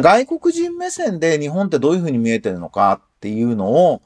[0.00, 4.02] 外国人目線で日本ってどういうふうに見えてるのかっていうのを、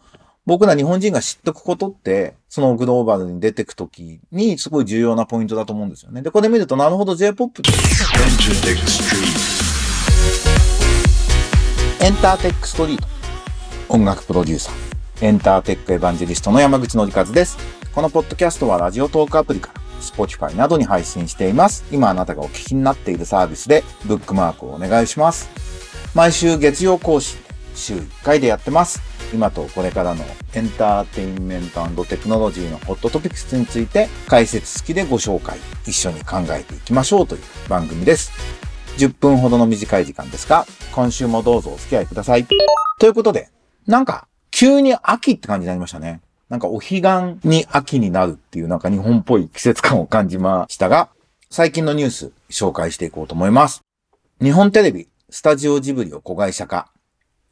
[0.46, 6.22] 僕ら日本人が知っておくことって、そのグローバルに出てくときにすごい重要なポイントだと思うんですよね。
[6.22, 7.71] で、これ見るとなるほど J-POP って、
[12.00, 13.07] エンターテックストリート。
[13.91, 15.27] 音楽プロデューサー。
[15.27, 17.59] エンターテックエヴァンジェリストの山口のりかずです。
[17.93, 21.84] このポッドキャストはラジオトークアプリから Spotify などに配信しています。
[21.91, 25.68] 今あなたがお聞きになっているサービスでブックマークをお願いします。
[26.19, 27.38] 毎週月曜更新
[27.77, 29.01] 週1回でやってます。
[29.33, 38.33] 今とこれからのエンターテインメントテクノロジーのホットトピックスについて解説付きでご紹介、一緒に考えていきましょうという番組です。
[38.97, 42.45] 10分ほどの短い時間ですが、今週もどうぞお付き合いください。
[42.98, 43.50] ということで、
[43.87, 46.20] なんか、急に秋って感じになりましたね。
[46.48, 51.11] なんかお彼岸に秋になるっていうなんか日本っぽい季節感を感じましたが、
[51.48, 53.83] 最近のニュース紹介していこうと思います。
[54.42, 56.91] 日本テレビ、スタジオジブリを子会社化。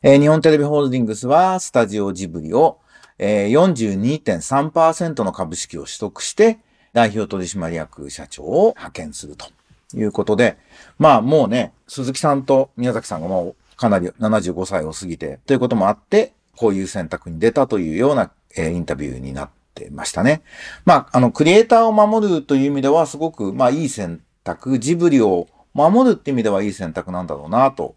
[0.02, 2.78] えー日本テレビホールディングスはスタジオジブリを、
[3.18, 6.58] えー42.3%の株式を取得して、
[6.94, 9.46] 代表取締役社長を派遣すると
[9.94, 10.56] いうことで、
[10.98, 20.40] まあもうね、鈴木さんと宮崎さんがもうかなり75歳を過ぎてということもあって、こういう選択に出たというような、えーインタビューになってましたね。
[20.86, 27.94] まあ、あの、クリエイターを守るという意味ではすごく、まあいい選択、ジブリを守るって意味ではいい選択なんだろうなと、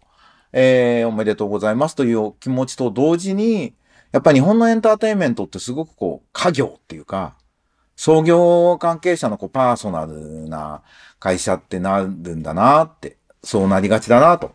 [0.52, 3.74] えーおめでとうございますという気持ちと同時に、
[4.12, 7.36] やっぱり日本のエンターテインメントってすごくこう、家業っていうか、
[7.96, 10.82] 創業関係者のこうパーソナルな
[11.18, 14.52] 会社ってなるんだなって、そうなりがちだなと。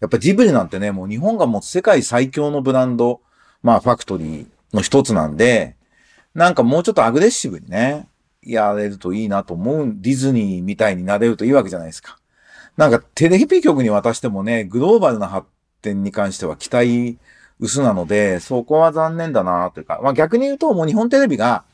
[0.00, 3.20] やっぱジブリなんてね、もう日本が持つ世界最強のブランド、
[3.62, 5.76] まあファクトリーの一つなんで、
[6.34, 8.08] なんかもうちょっとアグレッシブにね、
[8.42, 9.92] やれるといいなと思う。
[9.96, 12.17] ディズニーみたいになれるといいわけじゃないですか。
[12.78, 15.48] なんかテレビ局に渡してもね、グローバルな発
[15.82, 17.18] 展に関しては期待
[17.58, 21.64] 薄なので、そこは残念だなというか、まあ逆に言うともう日本テレビが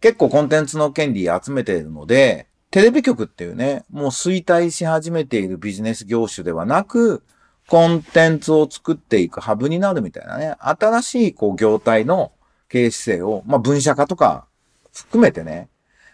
[0.00, 7.24] 結構コンテンツの権利集めているので、テレビ局っていうね、もう衰退し始めているビジネス業種ではなく、
[7.66, 12.30] コンテンツを作っていくハブになるみたいなね、新しいこう業態の
[12.68, 14.46] 経営姿勢を、まあ分社化とか
[14.94, 15.68] 含めてね、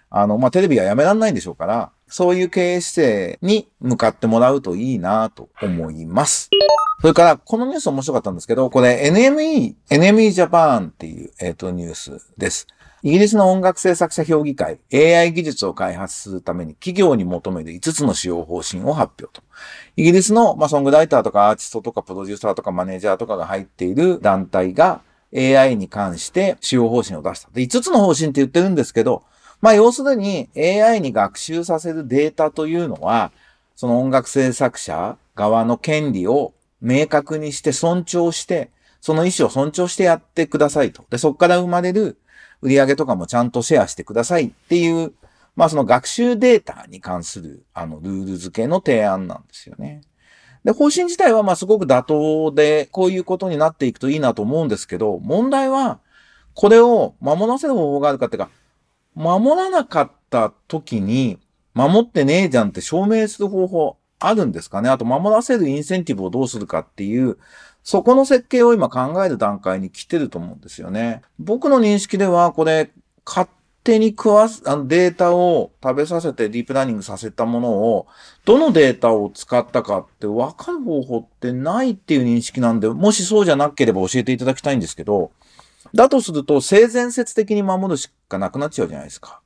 [0.09, 6.50] あの、まあテレビはやめらんないんでしょうから、そういう経営姿勢に向かってもらうといいなと思います。
[7.00, 12.66] それから、このニュース面白かったんですけど、これ NME、NME Japan っていう、えっ、と、ニュースです。
[13.02, 19.42] イギリスの音楽制作者評議会、AI 技術を開発するために企業に求める5つの使用方針を発表と。
[19.96, 25.00] イギリスの、まあ、ソングライターとかアーティストとかプロデューサーとかマネージャーとかが入っている団体が
[25.34, 27.48] AI に関して使用方針を出した。
[27.52, 29.24] で、5つの方針って言ってるんですけど、
[29.62, 33.30] まあ、要するに AI に学習させるデータというのは、
[33.76, 41.04] その音楽制作者側の権利を明確にして尊重して、その意思を尊重してやってくださいと。
[41.10, 42.18] で、そこから生まれる
[42.60, 45.12] 売り上げとかもちゃんとシェアしてくださいっていう、
[45.54, 50.00] まあその学習データに関するあのルール付けの提案なんですよね。
[50.64, 56.00] で、方針自体はまあすごく妥当で、こういうことになっていくといいなと思うんですけど、問題は、
[56.54, 58.50] これを守らせる方法があるかっていうか、
[59.14, 61.38] 守らなかった時に、
[61.74, 64.88] 守ってねえじゃんって証明する方法あるんですかね？
[64.90, 67.38] あと守らせるインセンティブをどうするかっていう、
[67.82, 71.22] そこの設計を今考える段階に来てると思うんですよね。
[71.38, 72.90] 僕の認識では、これ、
[73.26, 73.48] 勝
[73.82, 78.06] 手に食わす、あのデータを食べさせてディープラーニングさせたものを、
[78.44, 85.32] どのデータを使ったかって分かる方法ってないっていう認識なんで、もしそうじゃなければ教えていただきたいんですけど、
[85.94, 89.41] だとすると性善説的に守るしかなくなっちゃうじゃないですか。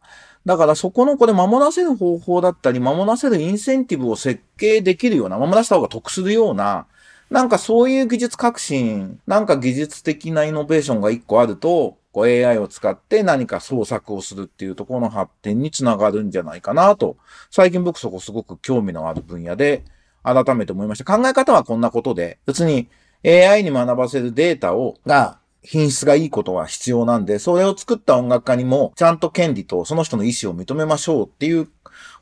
[0.45, 6.87] だからそこのこれ守らせる方法だったり、守らせるインセンティブを設計できるような、守らせた方が得するような、
[7.31, 17.17] なんかそういう技術革新、なんか技術的なイノベーションが一個あると、こう AI を使って何か創作をするっていうところの発展につながるんじゃないかなと、
[17.51, 19.83] 最近僕そこすごく興味のある分野で
[20.23, 21.19] 改めて思いました。
[21.19, 22.89] 考え方はこんなことで、別に
[23.25, 31.69] AI に学ばせるデータを、が品質がいいことは必要なんで、それを作った音楽家にもちゃんと権利とその人の意思を認めましょうっていう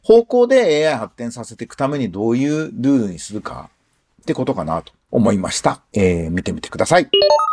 [0.02, 3.70] 方向で AI 発展させていくためにどういうルールにするか
[4.22, 5.82] ってことかなと思いました。
[5.92, 7.08] えー、見てみてください。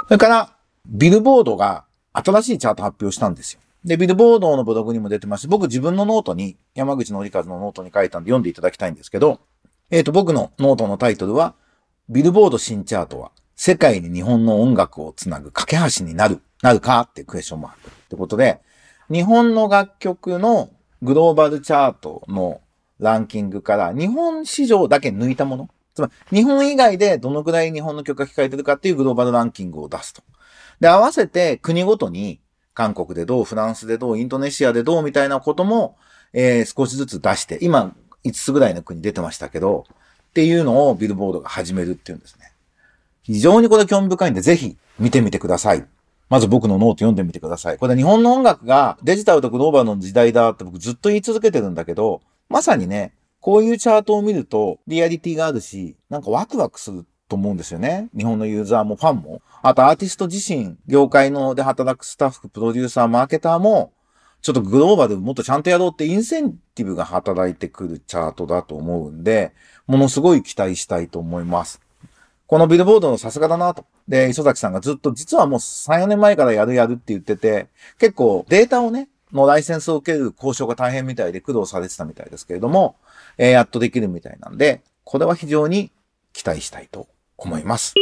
[0.08, 0.54] それから、
[0.86, 1.84] ビルボードが
[2.14, 3.60] 新しいチャート発表したんですよ。
[3.84, 9.40] で、ビルボードのブログにも出てますし、僕自分のノートに、山口のりかずのノートに書いたんで読んでいただきたいんですけど、
[9.90, 11.56] えっ、と、僕のノートのタイトルは、
[12.10, 13.32] ビルボード新チャートは、
[13.64, 18.60] 世界に日本の音楽をつなぐ架け橋になる、なるかってクエスチョンマークってことで、
[19.08, 20.72] 日本の楽曲の
[21.04, 22.62] グローバルチャートの
[22.98, 30.24] ランキングから日本市場だけ抜いたもの、つまり、日本以外でどのくらい日本の曲が聴かれてるかっていうグローバルランキングを出すと。
[30.80, 32.42] で、合わせて国ごとに、
[32.74, 35.98] 韓国でどう、フランスでどう、インドネシアでどうみたいなことも、
[36.34, 39.86] えー、少しずつ出して、今、5つぐらいの国出てましたけど、
[40.30, 42.54] っていうのをビルボードが始めるっていうんですね。
[43.24, 45.86] 非常にこれ興味深いんで、ぜひ見てみてください。
[46.30, 47.78] まず僕のノート読んでみてください。
[47.78, 58.10] これ日本の音楽がデジタルとグローバルの時代だって僕ずっと言い続けてるんだけど、まさにね、こういうチャートを見るとリアリティがあるし、なんかワクワクすると思うんですよね。
[58.16, 59.42] 日本のユーザーもファンも。
[59.62, 63.92] あとアーティスト自身、業界ので働くスタッフ、プロデューサー、マーケターも、
[64.42, 69.54] ちょっとグローバルもっとちゃんとやろうってインセンティブが働いてくるチャートだと思うんで、
[69.86, 71.82] ものすごい期待したいと思います。
[72.52, 73.86] このビルボードのさすがだなと。
[74.10, 82.98] で、磯崎さんがずっと実はもう3、4年前からやるやるって言ってて、結構データをね、のライセンスを受ける交渉が大変みたいで苦労されてたみたいですけれども、
[83.38, 85.94] えー、やっとできるみたいなんで、これは非常に
[86.34, 87.08] 期待したいと
[87.38, 87.94] 思います。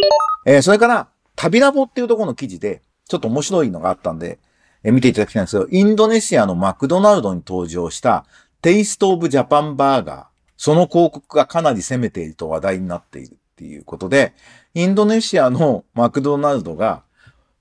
[0.48, 4.40] えー、それから、旅ラボっていうところの記事で、ちょっと面白いのがあったんで、
[4.82, 8.26] えー、見ていただきたいんですけど、インドネシアのマクドナルドに登場した
[8.64, 10.26] テイストオブジャパンバーガー。
[10.58, 13.39] その広告がかなり攻めていると話題になっている。
[13.60, 14.34] っていうことで、
[14.74, 17.04] インドネシアのマクドナルドが、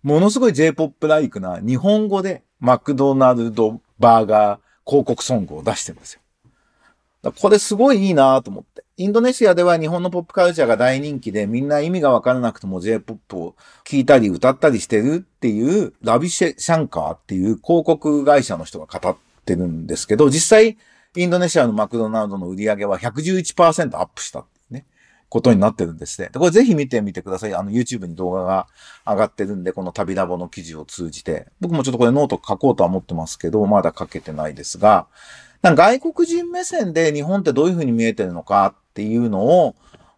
[0.04, 6.20] ものすごい J-POP ライクな日本語でマクドナルドバーガー広告ソングを出してるんですよ。
[7.40, 8.84] これすごいいいなと思って。
[8.96, 20.78] インドネシアでは日本のポップカルチャーが大人気でみんな意味がわからなくても J-POP を聴いたり歌ったりしてるっていうラビシェ・シャンカーっていう広告会社の人が語ってるんですけど、実際
[21.16, 24.44] インドネシアのマクドナルドの売り上げは111%アップした
[25.28, 26.30] ことになってるんですね。
[26.32, 27.54] で、これぜひ見てみてください。
[27.54, 28.66] あの、YouTube に動画が
[29.06, 31.48] 上がってるんで、この旅ラボの記事を通じて。
[31.60, 35.06] 僕もちょっとこれノート書こうとは思ってますけど、まだ書けてないですが、
[35.60, 39.74] なんか外国人目線で日本ってどういうふうに見えてるのかっていうのを、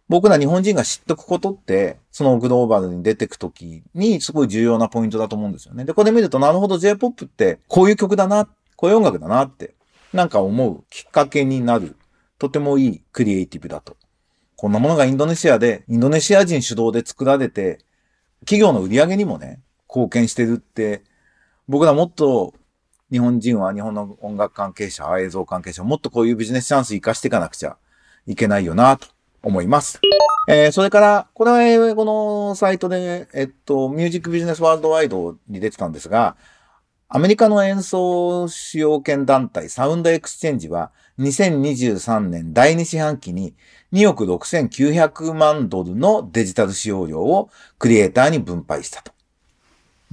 [0.07, 5.85] 僕ら日本人が知っておくことって、そのグローバルに出てくときにすごい重要なポイントだと思うんですよね。
[5.85, 9.73] で、これ見るとなるほど J-POP ってこういう曲だな、こういう音楽だなって、
[10.13, 11.95] なんか思うきっかけになる、
[12.37, 13.95] とてもいいクリエイティブだと
[14.61, 17.79] こんなものがインドネシアで、インドネシア人主導で作られて、
[18.41, 19.59] 企業の売り上げにもね、
[19.89, 21.01] 貢献してるって、
[21.67, 22.53] 僕らもっと
[23.11, 27.75] 日本人は日本の音楽関係者、映像関係者、もっとこういうビジネスチャンス活かしていかなくちゃ
[28.27, 29.07] いけないよな、と
[29.41, 29.99] 思います。
[30.47, 36.35] えー、それから、これは英語のサイトで、えっと、 Music Business Worldwide に出てたんですが、
[37.13, 43.53] アメリカの演奏使用権団体 SoundExchange は2023年第2四半期に
[43.91, 47.49] 2億6900万ドルのデジタル使用料を
[47.79, 49.11] クリエイターに分配したと。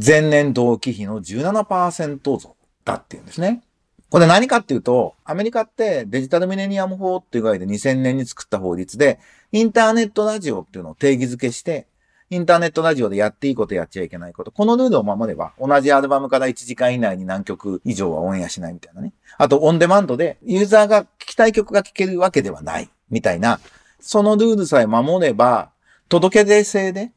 [0.04, 3.62] 前年同期比の17%増だっていうんですね。
[4.10, 9.20] これ何かっていうと、アメリカってデジタルミレニアム法っていうぐらいで2000年に作った法律で、
[9.52, 11.86] インターネットラジオっていうのを定義づけして、
[12.30, 14.50] インターネットラジオでやっていいことやっちゃいけないこと。
[14.50, 19.14] このルールを守れば、同じアルバムから1時間以内に何曲以上はオンエアしないみたいなね。
[19.38, 22.90] あと、オンデマンドで、ユーザーが聴きたい曲が聴けるわけではない。
[23.08, 23.60] みたいな、
[23.98, 25.70] そのルールさえ守れば、
[26.10, 27.12] 届け出制で、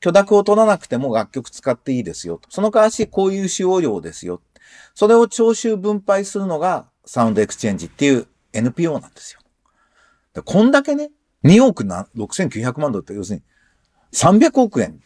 [0.00, 2.40] 許諾を取らなくても楽曲使っていいですよ。
[2.48, 4.40] その代わし、こういう使用量ですよ。
[4.94, 9.40] それを徴収分配するのが、 SoundExchange っていう NPO なんですよ。
[10.42, 11.10] こんだけね、
[11.44, 13.42] 2億な、6900万ドルって要するに、
[14.14, 15.00] 300億円、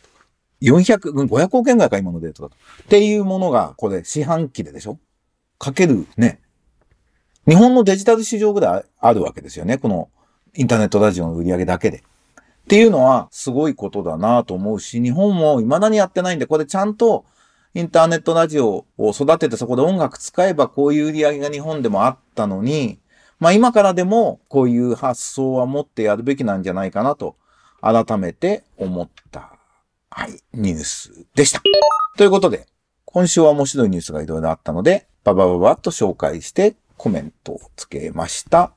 [0.61, 2.57] 400、500億円ぐらいか、今のデータだと。
[2.83, 4.99] っていうものが、これ、四半期ででしょ？
[5.59, 6.41] かけるね。
[7.49, 9.79] 日本のデジタル市場ぐらいあるわけですよね。
[9.79, 10.11] この
[10.55, 11.99] インターネットラジオの売り上げだけで。
[11.99, 12.03] っ
[12.69, 17.25] ていうのはすごいことだなと思うし、日本も未だにやってないんで、これちゃんと
[17.73, 22.99] インターネットラジオを育ててそこで音楽使えばこういう売り上げが日本でもあったのに、
[23.41, 27.37] まあ今からでもこういう発想は持ってやるべきなんじゃないかなと
[27.81, 29.59] 改めて思った、
[30.11, 31.61] はい、ニュースでした。
[32.17, 32.67] ということで、
[33.05, 38.73] 今週は面白いニュースがいろいろあったので、ババババッと紹介してコメントをつけました。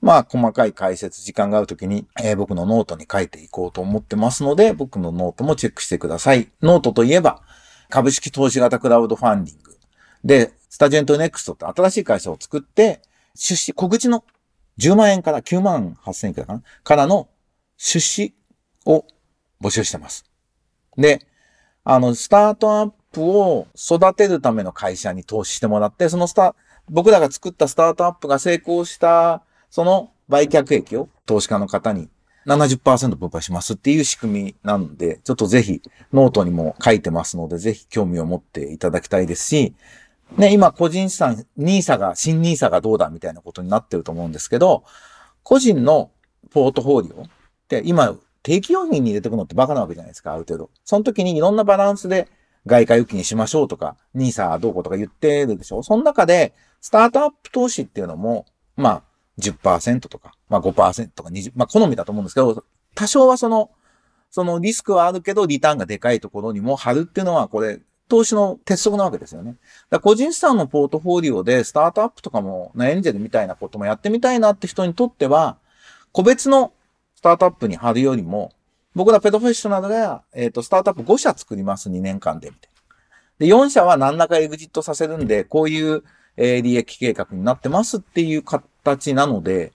[0.00, 6.50] まあ、細かい解説、時間があるときに、えー、僕のノートに書いていこうと思ってますので、僕のノートもチェックしてください。
[6.60, 7.42] ノートといえば、
[7.88, 9.78] 株式投資型クラウドファンディング。
[10.24, 13.00] で、スタジェントネクストって新しい会社を作って、
[13.36, 14.24] 出資、小口の
[14.78, 16.62] 10万円から9万8000円くらいかな？
[16.82, 17.28] からの
[17.84, 18.32] 出資
[18.86, 19.04] を
[19.60, 20.24] 募集してます。
[20.96, 21.26] で、
[21.82, 26.54] あの、スタートアップを育てるための会社に投資してもらって、そのスタ、
[26.88, 32.08] 僕らが作ったスタートアップが成功したその売却益を投資家の方に
[32.46, 39.74] 70%分配しますっていう仕組みなので、ちょっとぜひノートにも書いてますので、ぜひ興味を持っていただきたいですし、
[40.36, 44.84] ね、今個人資産、ニーサが、新ニーサがどうだみたいなことになってると思うんですけど、
[45.42, 46.12] 個人の
[46.50, 47.26] ポートフォリオ、
[47.80, 50.70] 今、定期預金に入れていくのってバカなわけじゃないですか、ある程度。
[50.84, 52.28] その時にいろんなバランスで
[52.66, 55.82] 外貨預金にしましょうとか、 NISAどうこうとか言ってるでしょ。
[55.82, 59.02] その中で、スタートアップ投資っていうのも、まあ、
[59.38, 62.64] 10%とか、まあ5%とか20、まあ好みだと思うんですけど、
[62.94, 63.70] 多少はその、
[64.30, 69.56] そのリスクはあるけど、リターンがでかいところにも貼るっていうのは、これ、投資の鉄則なわけですよね。
[69.88, 75.56] だ個人資産のポートフォリオで、スタートアップとかも、エンジェルみたいなこともやってみたいなって人にとっては、
[76.12, 76.72] 個別の
[77.22, 78.50] スタートアップに貼るよりも、
[78.96, 82.70] 僕らペドフェッショナルが、えっ、と、スタートアップ5社作ります、2年間で、みたい
[83.38, 83.46] な。
[83.46, 86.02] で、4社は何らかエグジットさせるんで、こういう、
[86.36, 89.72] えー利益計画になってますっていう形なので、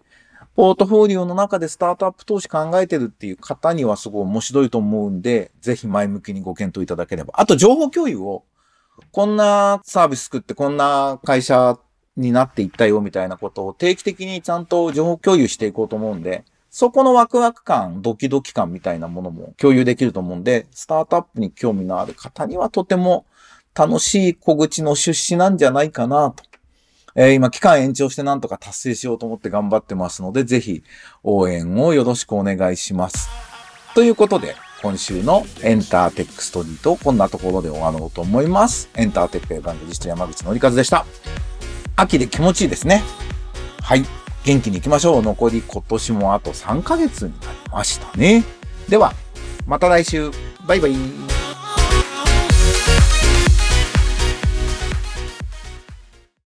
[0.58, 7.36] ポートフォリオの中でスタートアップ投資考えてるっていう方にはすごい面白いと思うんで、ぜひ前向きにご検討いただければ。
[7.38, 8.44] あと、情報共有を、
[9.14, 11.80] こんなサービス作って、こんな会社
[12.18, 23.26] になっていったよみたいなことを定期的にちゃんと情報共有していこうと思うんで、そこのワクワク感、ドキドキ感みたいなものも共有できると思うんで、スタートアップに興味のある方にはとても
[23.74, 26.44] 楽しい小口の出資なんじゃないかなと。
[27.16, 30.84] えー今、期間延長してなんとか達成しようと思って頑張ってますので、ぜひ
[31.24, 33.30] 応援をよろしくお願いします。
[33.96, 38.90] ということで、今週のエンターテックストリートをこんなところで終わろうと思います。
[38.96, 41.08] エンターテックエヴァンゲリスト山口のりかずでした。
[41.96, 43.02] 秋で気持ちいいですね。
[43.82, 44.27] はい。
[44.48, 45.22] 元気に行きましょう。
[45.22, 48.46] 残り今年もあと3ヶ月になりましたね。
[48.88, 49.14] では、
[49.66, 50.32] また来週。
[50.66, 51.37] バイバイ。